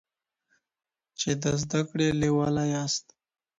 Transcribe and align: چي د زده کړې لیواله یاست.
چي 1.19 1.31
د 1.41 1.43
زده 1.61 1.81
کړې 1.89 2.07
لیواله 2.21 2.63
یاست. 2.73 3.05